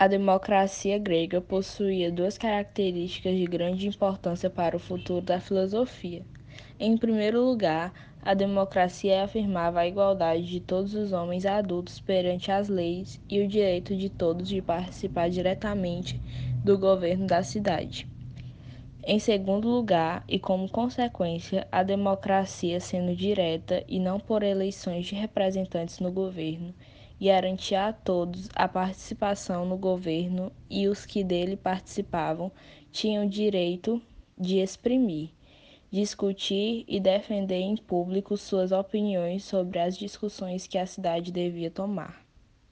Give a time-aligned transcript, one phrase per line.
[0.00, 6.24] A democracia grega possuía duas características de grande importância para o futuro da filosofia.
[6.78, 7.92] Em primeiro lugar,
[8.22, 13.46] a democracia afirmava a igualdade de todos os homens adultos perante as leis e o
[13.46, 16.18] direito de todos de participar diretamente
[16.64, 18.08] do governo da cidade.
[19.04, 25.14] Em segundo lugar, e como consequência, a democracia sendo direta e não por eleições de
[25.14, 26.74] representantes no governo,
[27.20, 32.50] garantia a todos a participação no governo e os que dele participavam
[32.90, 34.00] tinham direito
[34.38, 35.30] de exprimir,
[35.90, 42.29] discutir e defender em público suas opiniões sobre as discussões que a cidade devia tomar.